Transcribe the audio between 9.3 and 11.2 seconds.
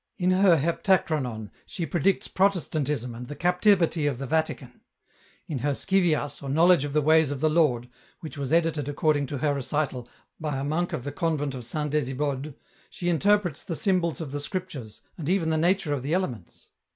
her recital, by a monk of the